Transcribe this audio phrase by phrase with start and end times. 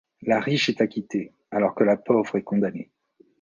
[0.23, 2.89] La riche est acquittée, alors que la pauvre est condamnée.